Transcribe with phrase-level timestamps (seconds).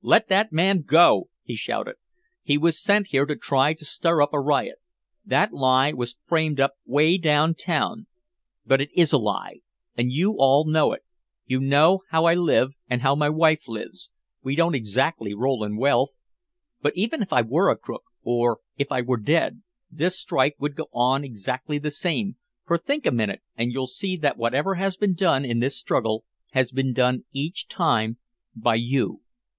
[0.00, 1.96] "Let that man go!" he shouted.
[2.42, 4.78] "He was sent here to try to stir up a riot.
[5.26, 8.06] That lie was framed up 'way downtown!
[8.64, 9.60] But it is a lie
[9.94, 11.02] and you all know it
[11.44, 14.08] you know how I live and how my wife lives
[14.42, 16.16] we don't exactly roll in wealth!
[16.80, 19.60] But even if I were a crook, or if I were dead,
[19.90, 24.16] this strike would go on exactly the same for think a minute and you'll see
[24.16, 28.16] that whatever has been done in this struggle has been done each time
[28.56, 29.20] by you.